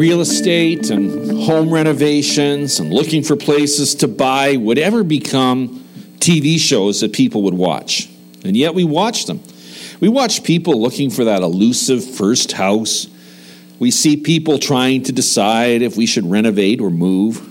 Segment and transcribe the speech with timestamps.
[0.00, 5.68] real estate and home renovations and looking for places to buy would ever become
[6.20, 8.08] TV shows that people would watch.
[8.42, 9.42] And yet we watch them.
[10.00, 13.08] We watch people looking for that elusive first house.
[13.78, 17.46] We see people trying to decide if we should renovate or move,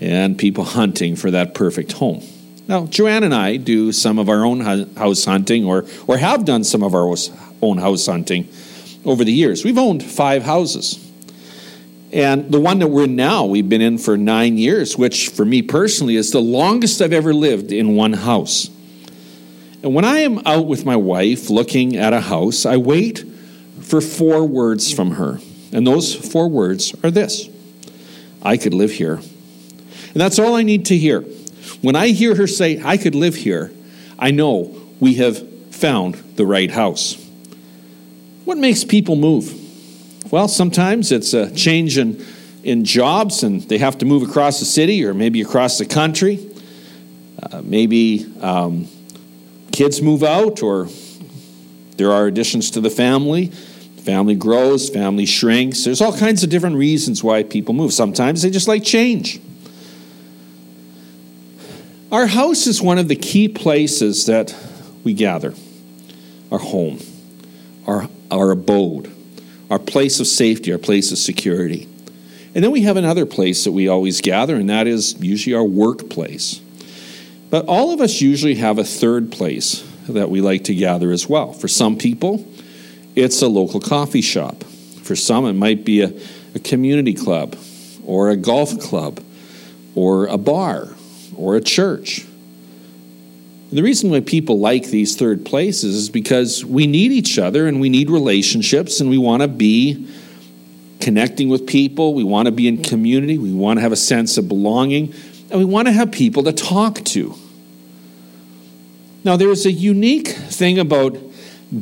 [0.00, 2.24] and people hunting for that perfect home.
[2.66, 4.62] Now, Joanne and I do some of our own
[4.96, 7.14] house hunting or, or have done some of our
[7.62, 8.48] own house hunting
[9.04, 9.64] over the years.
[9.64, 11.05] We've owned five houses.
[12.16, 15.44] And the one that we're in now, we've been in for nine years, which for
[15.44, 18.70] me personally is the longest I've ever lived in one house.
[19.82, 23.22] And when I am out with my wife looking at a house, I wait
[23.82, 25.40] for four words from her.
[25.72, 27.50] And those four words are this
[28.40, 29.16] I could live here.
[29.16, 31.20] And that's all I need to hear.
[31.82, 33.72] When I hear her say, I could live here,
[34.18, 37.22] I know we have found the right house.
[38.46, 39.65] What makes people move?
[40.30, 42.24] Well, sometimes it's a change in,
[42.64, 46.50] in jobs and they have to move across the city or maybe across the country.
[47.40, 48.88] Uh, maybe um,
[49.70, 50.88] kids move out or
[51.96, 53.46] there are additions to the family.
[54.02, 55.84] Family grows, family shrinks.
[55.84, 57.92] There's all kinds of different reasons why people move.
[57.92, 59.40] Sometimes they just like change.
[62.10, 64.54] Our house is one of the key places that
[65.04, 65.54] we gather
[66.50, 66.98] our home,
[67.86, 69.15] our, our abode
[69.70, 71.88] our place of safety, our place of security.
[72.54, 75.64] And then we have another place that we always gather, and that is usually our
[75.64, 76.60] workplace.
[77.50, 81.28] But all of us usually have a third place that we like to gather as
[81.28, 81.52] well.
[81.52, 82.46] For some people,
[83.14, 84.64] it's a local coffee shop.
[85.02, 86.12] For some, it might be a,
[86.54, 87.56] a community club,
[88.04, 89.20] or a golf club,
[89.94, 90.88] or a bar,
[91.36, 92.24] or a church.
[93.76, 97.78] The reason why people like these third places is because we need each other and
[97.78, 100.08] we need relationships and we want to be
[100.98, 102.14] connecting with people.
[102.14, 103.36] We want to be in community.
[103.36, 105.12] We want to have a sense of belonging.
[105.50, 107.34] And we want to have people to talk to.
[109.24, 111.18] Now, there is a unique thing about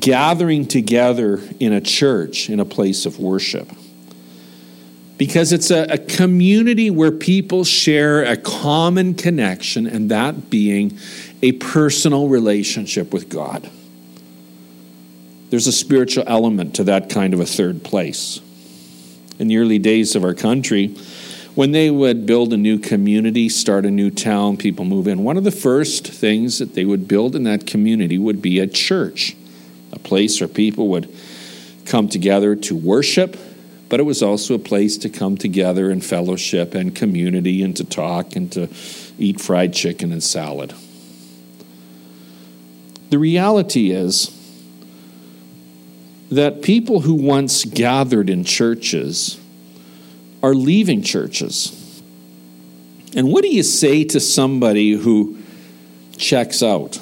[0.01, 3.71] gathering together in a church, in a place of worship
[5.17, 10.99] because it's a, a, community where people share a common connection, and that being
[11.45, 13.69] a personal relationship with God.
[15.51, 18.41] There's a spiritual element to that kind of a third place.
[19.39, 20.97] In the early days of our country,
[21.55, 25.37] when they would build a new community, start a new town, people move in, one
[25.37, 29.37] of the first things that they would build in that community would be a church,
[29.93, 31.15] a place where people would
[31.85, 33.37] come together to worship,
[33.91, 37.85] but it was also a place to come together in fellowship and community and to
[37.85, 38.67] talk and to
[39.19, 40.73] eat fried chicken and salad.
[43.15, 44.29] The reality is
[46.33, 49.41] that people who once gathered in churches
[50.43, 52.03] are leaving churches.
[53.15, 55.39] And what do you say to somebody who
[56.17, 56.97] checks out?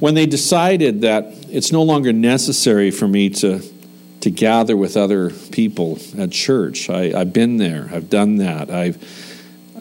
[0.00, 3.62] When they decided that it's no longer necessary for me to,
[4.22, 8.98] to gather with other people at church, I, have been there, I've done that, I've,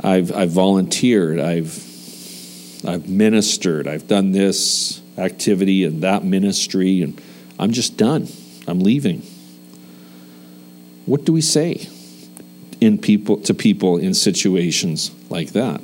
[0.04, 1.87] I've, I've volunteered, I've
[2.86, 7.20] I've ministered, I've done this activity and that ministry, and
[7.58, 8.28] I'm just done.
[8.68, 9.24] I'm leaving.
[11.06, 11.88] What do we say
[12.80, 15.82] in people to people in situations like that?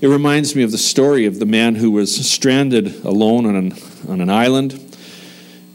[0.00, 3.74] It reminds me of the story of the man who was stranded alone on an,
[4.08, 4.96] on an island.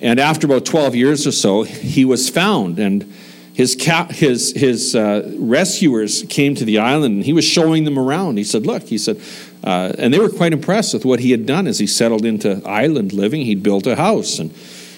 [0.02, 2.80] And after about 12 years or so, he was found.
[2.80, 3.14] And
[3.56, 7.98] his, cap, his, his uh, rescuers came to the island and he was showing them
[7.98, 8.38] around.
[8.38, 9.22] He said, Look, he said,
[9.64, 12.62] uh, and they were quite impressed with what he had done as he settled into
[12.68, 13.46] island living.
[13.46, 14.54] He'd built a house, and,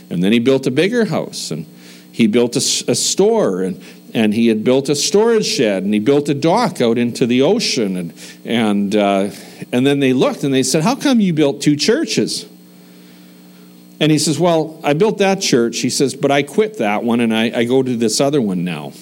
[0.09, 1.68] and then he built a bigger house, and
[2.12, 3.80] he built a, a store, and,
[4.15, 7.44] and he had built a storage shed, and he built a dock out into the
[7.44, 7.95] ocean.
[7.95, 8.13] And,
[8.44, 9.30] and, uh,
[9.71, 12.48] and then they looked and they said, How come you built two churches?
[13.99, 15.79] And he says, Well, I built that church.
[15.79, 18.63] He says, But I quit that one and I, I go to this other one
[18.63, 18.94] now.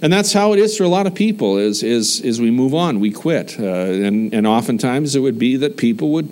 [0.00, 2.72] And that's how it is for a lot of people is, is, is we move
[2.72, 3.58] on, we quit.
[3.58, 6.28] Uh, and, and oftentimes it would be that people would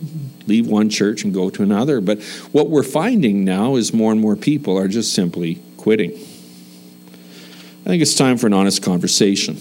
[0.46, 2.00] leave one church and go to another.
[2.00, 2.22] But
[2.52, 6.12] what we're finding now is more and more people are just simply quitting.
[6.12, 9.58] I think it's time for an honest conversation.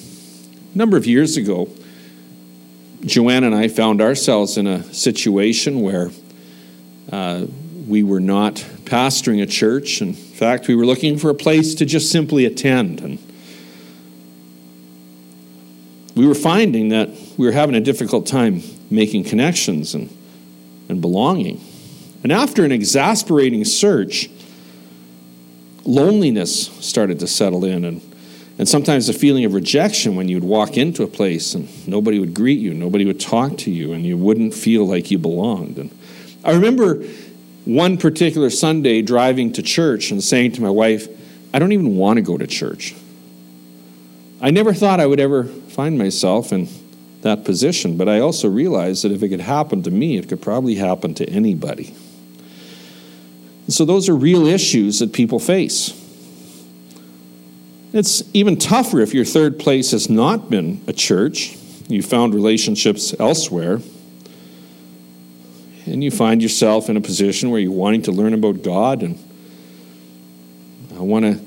[0.74, 1.70] A number of years ago,
[3.02, 6.12] Joanne and I found ourselves in a situation where
[7.12, 7.46] uh,
[7.88, 8.56] we were not
[8.86, 10.02] pastoring a church.
[10.02, 13.02] In fact, we were looking for a place to just simply attend.
[13.02, 13.20] And
[16.16, 20.16] we were finding that we were having a difficult time making connections and,
[20.90, 21.62] and belonging.
[22.24, 24.30] And after an exasperating search,
[25.84, 28.02] loneliness started to settle in and
[28.58, 32.34] and sometimes a feeling of rejection when you'd walk into a place and nobody would
[32.34, 35.78] greet you, nobody would talk to you, and you wouldn't feel like you belonged.
[35.78, 35.92] And
[36.44, 37.04] I remember
[37.66, 41.08] one particular Sunday driving to church and saying to my wife,
[41.54, 42.96] I don't even want to go to church.
[44.42, 46.70] I never thought I would ever find myself in
[47.22, 50.42] that position, but I also realized that if it could happen to me, it could
[50.42, 51.96] probably happen to anybody.
[53.68, 56.02] So those are real issues that people face.
[57.94, 61.58] It's even tougher if your third place has not been a church.
[61.88, 63.80] You found relationships elsewhere.
[65.86, 69.04] And you find yourself in a position where you're wanting to learn about God.
[69.04, 69.20] And
[70.96, 71.40] I want to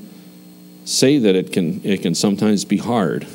[0.84, 3.26] say that it can, it can sometimes be hard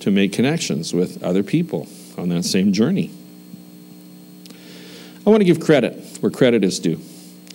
[0.00, 3.10] to make connections with other people on that same journey.
[5.26, 7.00] I want to give credit where credit is due.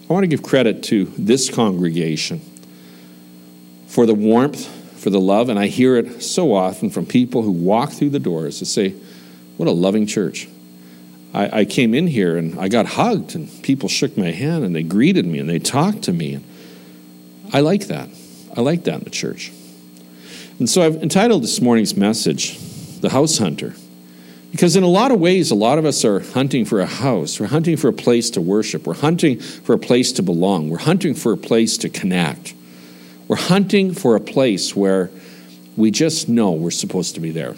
[0.07, 2.39] I want to give credit to this congregation
[3.87, 4.67] for the warmth
[5.05, 8.19] for the love, and I hear it so often from people who walk through the
[8.19, 8.95] doors to say,
[9.57, 10.47] What a loving church.
[11.35, 14.73] I, I came in here and I got hugged, and people shook my hand and
[14.73, 16.39] they greeted me and they talked to me.
[17.51, 18.07] I like that.
[18.55, 19.51] I like that in the church.
[20.59, 22.57] And so I've entitled this morning's message,
[23.01, 23.73] The House Hunter.
[24.51, 27.37] Because in a lot of ways, a lot of us are hunting for a house.
[27.41, 28.87] We're hunting for a place to worship.
[28.87, 30.69] We're hunting for a place to belong.
[30.69, 32.53] We're hunting for a place to connect.
[33.27, 35.11] We're hunting for a place where
[35.75, 37.55] we just know we're supposed to be there.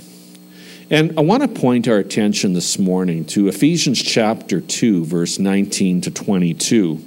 [0.89, 5.99] And I want to point our attention this morning to Ephesians chapter 2, verse 19
[5.99, 7.03] to 22.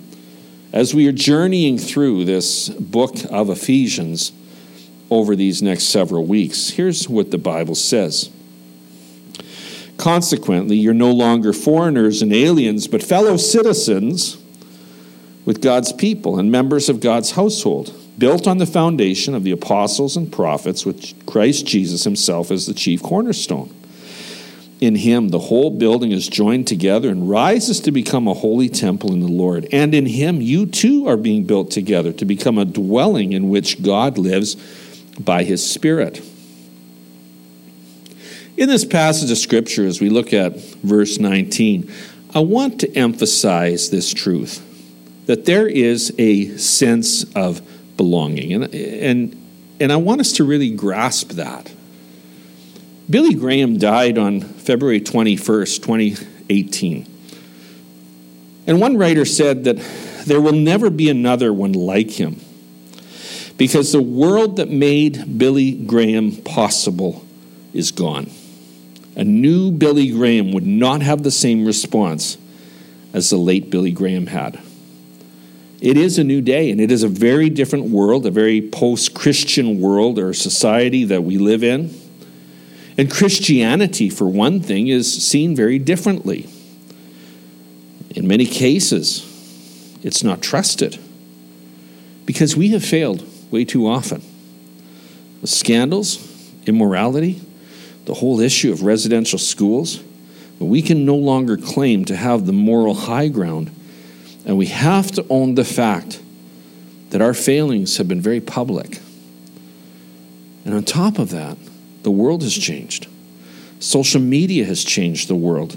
[0.71, 4.32] As we are journeying through this book of Ephesians
[5.09, 8.29] over these next several weeks, here's what the Bible says.
[9.97, 14.37] Consequently, you're no longer foreigners and aliens, but fellow citizens
[15.47, 20.17] with God's people and members of God's household built on the foundation of the apostles
[20.17, 23.75] and prophets, with Christ Jesus himself as the chief cornerstone.
[24.81, 29.12] In him, the whole building is joined together and rises to become a holy temple
[29.12, 29.67] in the Lord.
[29.72, 33.82] And in him, you too are being built together to become a dwelling in which
[33.82, 34.55] God lives
[35.19, 36.22] by his Spirit.
[38.56, 41.90] In this passage of Scripture, as we look at verse 19,
[42.34, 44.67] I want to emphasize this truth
[45.26, 47.61] that there is a sense of
[48.00, 48.55] belonging.
[48.55, 51.70] And, and, and I want us to really grasp that.
[53.11, 57.06] Billy Graham died on February 21st, 2018.
[58.67, 59.76] And one writer said that
[60.25, 62.41] there will never be another one like him
[63.58, 67.23] because the world that made Billy Graham possible
[67.75, 68.31] is gone.
[69.14, 72.38] A new Billy Graham would not have the same response
[73.12, 74.58] as the late Billy Graham had.
[75.81, 79.15] It is a new day, and it is a very different world, a very post
[79.15, 81.94] Christian world or society that we live in.
[82.99, 86.51] And Christianity, for one thing, is seen very differently.
[88.10, 89.27] In many cases,
[90.03, 90.99] it's not trusted
[92.27, 94.22] because we have failed way too often.
[95.41, 96.19] The scandals,
[96.67, 97.41] immorality,
[98.05, 100.03] the whole issue of residential schools,
[100.58, 103.70] we can no longer claim to have the moral high ground
[104.44, 106.20] and we have to own the fact
[107.11, 109.01] that our failings have been very public.
[110.65, 111.56] And on top of that,
[112.03, 113.09] the world has changed.
[113.81, 115.77] Social media has changed the world.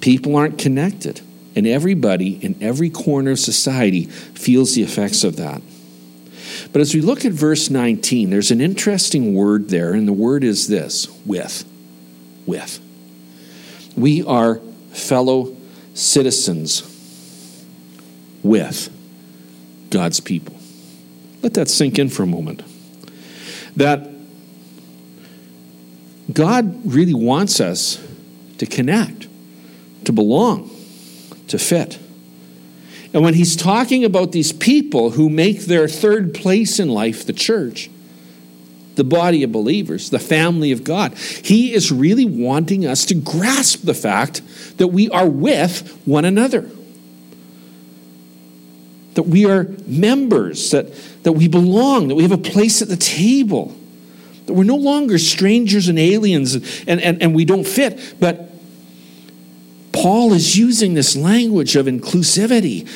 [0.00, 1.20] People aren't connected.
[1.56, 5.62] And everybody in every corner of society feels the effects of that.
[6.72, 10.42] But as we look at verse 19, there's an interesting word there, and the word
[10.42, 11.64] is this with.
[12.46, 12.80] With.
[13.96, 14.56] We are
[14.92, 15.56] fellow
[15.94, 16.93] citizens
[18.44, 18.94] with
[19.90, 20.54] God's people.
[21.42, 22.62] Let that sink in for a moment.
[23.76, 24.10] That
[26.32, 27.98] God really wants us
[28.58, 29.26] to connect,
[30.04, 30.70] to belong,
[31.48, 31.98] to fit.
[33.12, 37.32] And when he's talking about these people who make their third place in life the
[37.32, 37.90] church,
[38.96, 43.82] the body of believers, the family of God, he is really wanting us to grasp
[43.82, 44.42] the fact
[44.78, 46.68] that we are with one another
[49.14, 50.92] that we are members, that,
[51.22, 53.74] that we belong, that we have a place at the table,
[54.46, 58.50] that we're no longer strangers and aliens and, and, and we don't fit, but
[59.92, 62.88] Paul is using this language of inclusivity,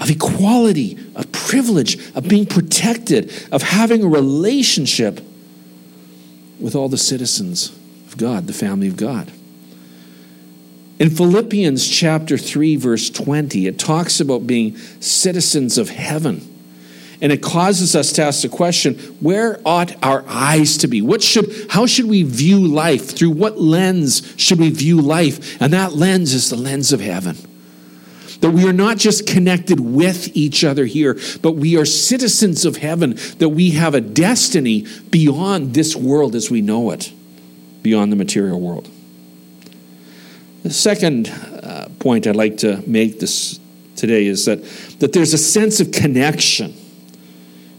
[0.00, 5.20] of equality, of privilege, of being protected, of having a relationship
[6.58, 7.70] with all the citizens
[8.08, 9.30] of God, the family of God.
[11.02, 16.48] In Philippians chapter 3 verse 20, it talks about being citizens of heaven.
[17.20, 21.02] And it causes us to ask the question, where ought our eyes to be?
[21.02, 23.16] What should how should we view life?
[23.16, 25.60] Through what lens should we view life?
[25.60, 27.36] And that lens is the lens of heaven.
[28.38, 32.76] That we are not just connected with each other here, but we are citizens of
[32.76, 37.12] heaven, that we have a destiny beyond this world as we know it,
[37.82, 38.88] beyond the material world.
[40.62, 43.58] The second uh, point I'd like to make this
[43.96, 44.62] today is that,
[45.00, 46.74] that there's a sense of connection.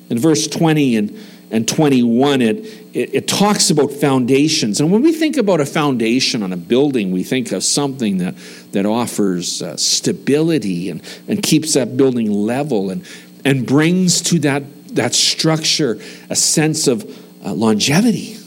[0.10, 2.58] In verse 20 and, and 21, it,
[2.94, 4.82] it, it, talks about foundations.
[4.82, 8.36] And when we think about a foundation on a building, we think of something that,
[8.74, 13.06] that offers uh, stability and, and keeps that building level and,
[13.46, 14.64] and brings to that,
[14.96, 16.00] that structure
[16.30, 17.04] a sense of
[17.46, 18.43] uh, longevity.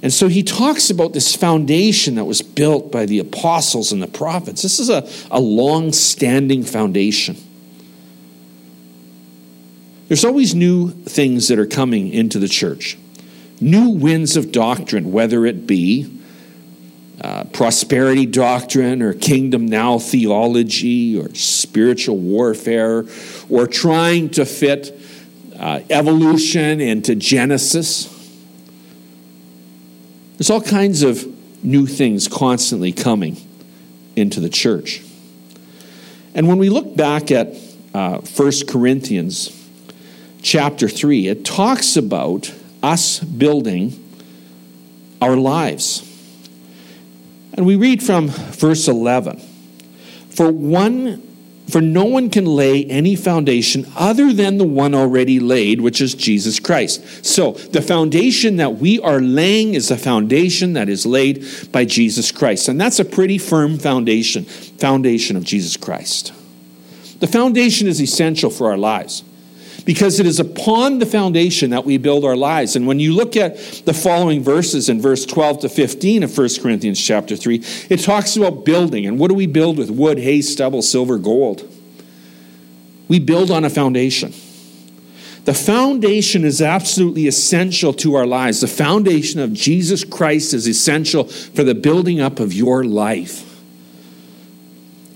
[0.00, 4.06] And so he talks about this foundation that was built by the apostles and the
[4.06, 4.62] prophets.
[4.62, 7.36] This is a, a long standing foundation.
[10.06, 12.96] There's always new things that are coming into the church,
[13.60, 16.18] new winds of doctrine, whether it be
[17.20, 23.04] uh, prosperity doctrine or kingdom now theology or spiritual warfare
[23.48, 24.98] or trying to fit
[25.58, 28.14] uh, evolution into Genesis.
[30.38, 31.26] There's all kinds of
[31.64, 33.36] new things constantly coming
[34.14, 35.02] into the church.
[36.32, 37.56] And when we look back at
[37.92, 39.50] uh, 1 Corinthians
[40.40, 42.54] chapter 3, it talks about
[42.84, 43.92] us building
[45.20, 46.04] our lives.
[47.54, 49.40] And we read from verse 11
[50.30, 51.27] For one
[51.70, 56.14] for no one can lay any foundation other than the one already laid, which is
[56.14, 57.24] Jesus Christ.
[57.24, 62.32] So, the foundation that we are laying is a foundation that is laid by Jesus
[62.32, 62.68] Christ.
[62.68, 66.32] And that's a pretty firm foundation, foundation of Jesus Christ.
[67.20, 69.24] The foundation is essential for our lives
[69.84, 72.76] because it is upon the foundation that we build our lives.
[72.76, 76.48] And when you look at the following verses in verse 12 to 15 of 1
[76.60, 79.06] Corinthians chapter 3, it talks about building.
[79.06, 79.90] And what do we build with?
[79.90, 81.62] Wood, hay, stubble, silver, gold.
[83.08, 84.32] We build on a foundation.
[85.44, 88.60] The foundation is absolutely essential to our lives.
[88.60, 93.47] The foundation of Jesus Christ is essential for the building up of your life.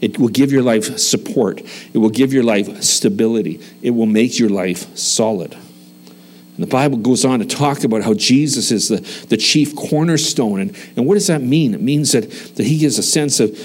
[0.02, 1.62] It will give your life support.
[1.94, 3.60] It will give your life stability.
[3.80, 5.54] It will make your life solid.
[5.54, 8.96] And the Bible goes on to talk about how Jesus is the,
[9.28, 10.60] the chief cornerstone.
[10.60, 11.72] And, and what does that mean?
[11.72, 13.56] It means that, that he gives a sense of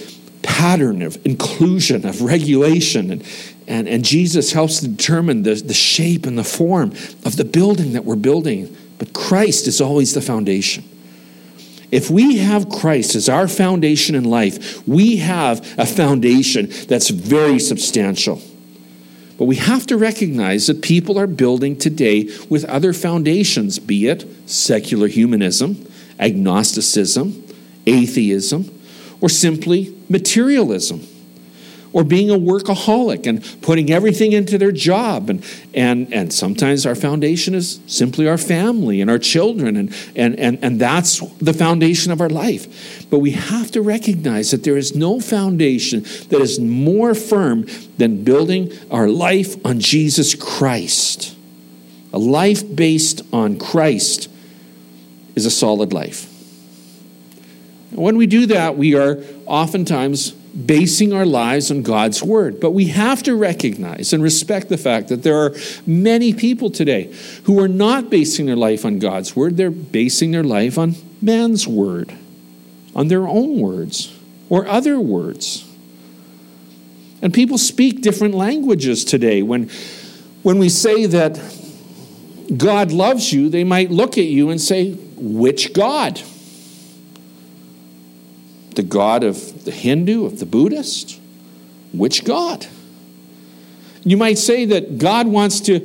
[0.44, 3.12] pattern, of inclusion, of regulation.
[3.12, 3.26] And,
[3.68, 6.92] and, and Jesus helps to determine the, the shape and the form
[7.26, 8.78] of the building that we're building.
[9.00, 10.84] But Christ is always the foundation.
[11.92, 17.60] If we have Christ as our foundation in life, we have a foundation that's very
[17.60, 18.42] substantial.
[19.38, 24.26] But we have to recognize that people are building today with other foundations, be it
[24.50, 25.88] secular humanism,
[26.20, 27.44] agnosticism,
[27.86, 28.72] atheism,
[29.22, 31.08] or simply materialism
[31.98, 35.32] or being a workaholic and putting everything into their job.
[35.32, 40.40] And, and, and sometimes our foundation is simply our family and our children, and, and,
[40.40, 43.10] and, and that's the foundation of our life.
[43.10, 47.66] But we have to recognize that there is no foundation that is more firm
[47.98, 51.36] than building our life on Jesus Christ.
[52.14, 54.30] A life based on Christ
[55.34, 56.32] is a solid life.
[57.90, 60.36] When we do that, we are oftentimes
[60.66, 62.60] basing our lives on God's word.
[62.60, 67.14] But we have to recognize and respect the fact that there are many people today
[67.44, 71.68] who are not basing their life on God's word, they're basing their life on man's
[71.68, 72.14] word,
[72.96, 74.18] on their own words,
[74.50, 75.64] or other words.
[77.22, 79.42] And people speak different languages today.
[79.42, 79.70] When,
[80.44, 81.40] when we say that
[82.56, 86.22] God loves you, they might look at you and say, Which God?
[88.78, 91.20] The God of the Hindu, of the Buddhist?
[91.94, 92.68] Which God?
[94.04, 95.80] You might say that God wants to,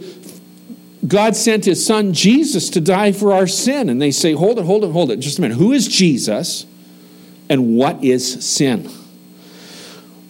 [1.08, 3.88] God sent his son Jesus to die for our sin.
[3.88, 5.20] And they say, hold it, hold it, hold it.
[5.20, 5.56] Just a minute.
[5.56, 6.66] Who is Jesus
[7.48, 8.90] and what is sin?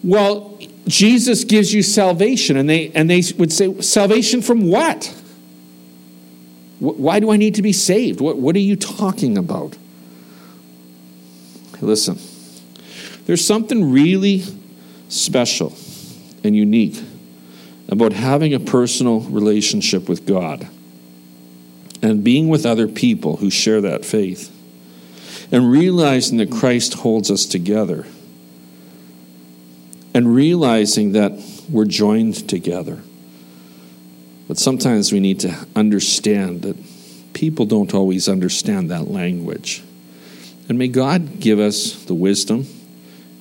[0.01, 2.55] Well, Jesus gives you salvation.
[2.55, 5.13] And they, and they would say, salvation from what?
[6.79, 8.21] Why do I need to be saved?
[8.21, 9.75] What, what are you talking about?
[11.81, 12.17] Listen.
[13.25, 14.43] There's something really
[15.09, 15.73] special
[16.43, 17.01] and unique
[17.87, 20.67] about having a personal relationship with God
[22.01, 24.51] and being with other people who share that faith
[25.51, 28.05] and realizing that Christ holds us together
[30.13, 31.31] and realizing that
[31.69, 33.01] we're joined together.
[34.47, 36.75] But sometimes we need to understand that
[37.33, 39.83] people don't always understand that language.
[40.67, 42.67] And may God give us the wisdom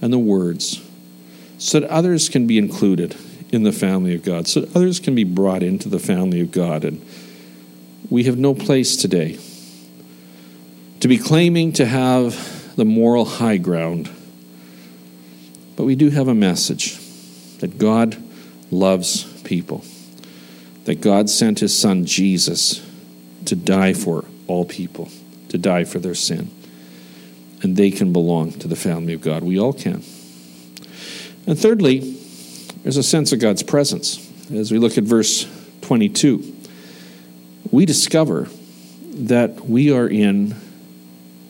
[0.03, 0.83] and the words
[1.57, 3.17] so that others can be included
[3.53, 6.51] in the family of God, so that others can be brought into the family of
[6.51, 6.85] God.
[6.85, 7.07] And
[8.11, 9.39] we have no place today
[11.01, 14.11] to be claiming to have the moral high ground,
[15.77, 16.99] but we do have a message
[17.59, 18.17] that God
[18.71, 19.85] loves people,
[20.85, 22.85] that God sent his son Jesus
[23.45, 25.11] to die for all people,
[25.49, 26.51] to die for their sin.
[27.63, 29.43] And they can belong to the family of God.
[29.43, 30.03] We all can.
[31.47, 32.19] And thirdly,
[32.83, 34.29] there's a sense of God's presence.
[34.53, 35.47] As we look at verse
[35.83, 36.57] 22,
[37.71, 38.49] we discover
[39.15, 40.55] that we are in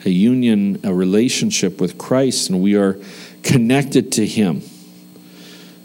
[0.05, 2.99] a union, a relationship with Christ, and we are
[3.43, 4.63] connected to Him.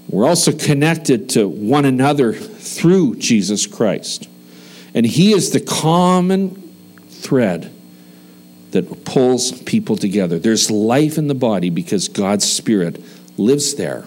[0.10, 4.27] We're also connected to one another through Jesus Christ.
[4.93, 6.74] And He is the common
[7.10, 7.74] thread
[8.77, 10.38] that pulls people together.
[10.38, 13.03] There's life in the body because God's Spirit
[13.36, 14.01] lives there.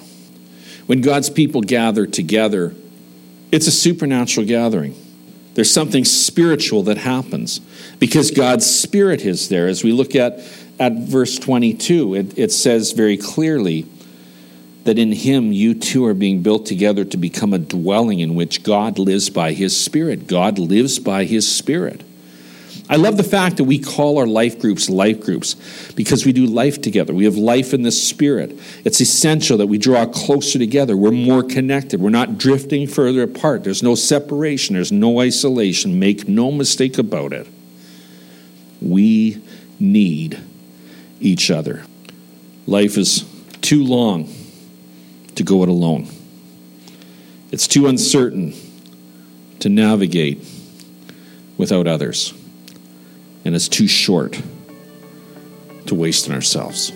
[0.87, 2.73] When God's people gather together,
[3.50, 4.95] it's a supernatural gathering.
[5.55, 7.59] There's something spiritual that happens
[7.99, 9.67] because God's Spirit is there.
[9.67, 10.39] As we look at,
[10.79, 13.87] at verse 22, it, it says very clearly
[14.85, 18.62] that in Him you too are being built together to become a dwelling in which
[18.62, 20.29] God lives by His Spirit.
[20.29, 22.05] God lives by His Spirit.
[22.91, 25.55] I love the fact that we call our life groups life groups
[25.93, 27.15] because we do life together.
[27.15, 28.59] We have life in the Spirit.
[28.85, 30.97] It's essential that we draw closer together.
[30.97, 32.00] We're more connected.
[32.00, 33.63] We're not drifting further apart.
[33.63, 36.00] There's no separation, there's no isolation.
[36.00, 37.47] Make no mistake about it.
[38.83, 39.41] We
[39.79, 40.41] need
[41.21, 41.85] each other.
[42.67, 43.25] Life is
[43.61, 44.29] too long
[45.37, 46.09] to go it alone,
[47.53, 48.53] it's too uncertain
[49.61, 50.45] to navigate
[51.57, 52.35] without others
[53.45, 54.41] and it's too short
[55.87, 56.93] to waste on ourselves.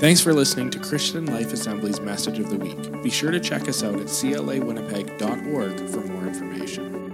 [0.00, 3.02] Thanks for listening to Christian Life Assembly's Message of the Week.
[3.02, 7.07] Be sure to check us out at clawinnipeg.org for more information.